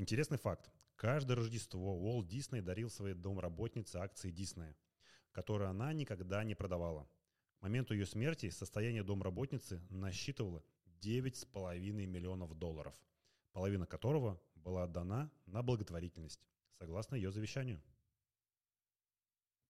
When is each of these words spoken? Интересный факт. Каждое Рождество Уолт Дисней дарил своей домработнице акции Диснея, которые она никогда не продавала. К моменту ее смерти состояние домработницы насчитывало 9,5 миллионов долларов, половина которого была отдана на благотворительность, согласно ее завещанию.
Интересный 0.00 0.38
факт. 0.38 0.72
Каждое 0.96 1.34
Рождество 1.34 1.94
Уолт 1.94 2.26
Дисней 2.26 2.62
дарил 2.62 2.88
своей 2.88 3.14
домработнице 3.14 3.96
акции 3.96 4.30
Диснея, 4.30 4.74
которые 5.30 5.68
она 5.68 5.92
никогда 5.92 6.42
не 6.42 6.54
продавала. 6.54 7.06
К 7.58 7.62
моменту 7.64 7.92
ее 7.92 8.06
смерти 8.06 8.48
состояние 8.48 9.02
домработницы 9.02 9.82
насчитывало 9.90 10.64
9,5 11.02 12.06
миллионов 12.06 12.54
долларов, 12.54 12.94
половина 13.52 13.84
которого 13.84 14.40
была 14.54 14.84
отдана 14.84 15.30
на 15.44 15.62
благотворительность, 15.62 16.46
согласно 16.78 17.14
ее 17.16 17.30
завещанию. 17.30 17.82